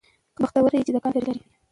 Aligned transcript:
بختور 0.41 0.69
يې 0.75 0.81
چې 0.87 0.91
د 0.93 0.97
کار 1.03 1.13
ملګري 1.15 1.33
لرې 1.37 1.41